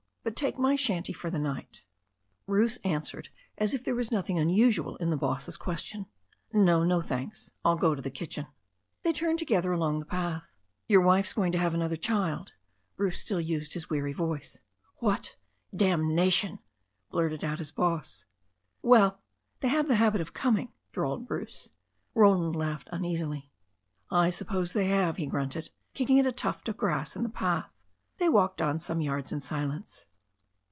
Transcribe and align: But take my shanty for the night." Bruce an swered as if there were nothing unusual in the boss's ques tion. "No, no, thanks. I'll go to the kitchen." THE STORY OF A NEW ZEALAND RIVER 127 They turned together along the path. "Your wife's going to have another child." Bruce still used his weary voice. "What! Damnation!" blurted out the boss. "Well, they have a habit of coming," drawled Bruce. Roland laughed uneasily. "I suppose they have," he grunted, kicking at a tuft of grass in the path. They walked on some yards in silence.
But 0.23 0.35
take 0.35 0.59
my 0.59 0.75
shanty 0.75 1.13
for 1.13 1.31
the 1.31 1.39
night." 1.39 1.81
Bruce 2.45 2.77
an 2.83 3.01
swered 3.01 3.29
as 3.57 3.73
if 3.73 3.83
there 3.83 3.95
were 3.95 4.03
nothing 4.11 4.37
unusual 4.37 4.95
in 4.97 5.09
the 5.09 5.17
boss's 5.17 5.57
ques 5.57 5.81
tion. 5.81 6.05
"No, 6.53 6.83
no, 6.83 7.01
thanks. 7.01 7.49
I'll 7.65 7.75
go 7.75 7.95
to 7.95 8.03
the 8.03 8.11
kitchen." 8.11 8.45
THE 9.01 9.15
STORY 9.15 9.31
OF 9.31 9.41
A 9.41 9.43
NEW 9.45 9.47
ZEALAND 9.47 9.65
RIVER 9.65 9.71
127 10.05 10.05
They 10.05 10.05
turned 10.05 10.05
together 10.05 10.19
along 10.21 10.33
the 10.37 10.37
path. 10.37 10.53
"Your 10.87 11.01
wife's 11.01 11.33
going 11.33 11.51
to 11.53 11.57
have 11.57 11.73
another 11.73 11.95
child." 11.95 12.51
Bruce 12.97 13.17
still 13.19 13.41
used 13.41 13.73
his 13.73 13.89
weary 13.89 14.13
voice. 14.13 14.59
"What! 14.97 15.37
Damnation!" 15.75 16.59
blurted 17.09 17.43
out 17.43 17.57
the 17.57 17.71
boss. 17.75 18.25
"Well, 18.83 19.23
they 19.61 19.69
have 19.69 19.89
a 19.89 19.95
habit 19.95 20.21
of 20.21 20.35
coming," 20.35 20.71
drawled 20.91 21.27
Bruce. 21.27 21.69
Roland 22.13 22.55
laughed 22.55 22.89
uneasily. 22.91 23.49
"I 24.11 24.29
suppose 24.29 24.73
they 24.73 24.85
have," 24.85 25.17
he 25.17 25.25
grunted, 25.25 25.71
kicking 25.95 26.19
at 26.19 26.27
a 26.27 26.31
tuft 26.31 26.69
of 26.69 26.77
grass 26.77 27.15
in 27.15 27.23
the 27.23 27.29
path. 27.29 27.71
They 28.19 28.29
walked 28.29 28.61
on 28.61 28.79
some 28.79 29.01
yards 29.01 29.31
in 29.31 29.41
silence. 29.41 30.05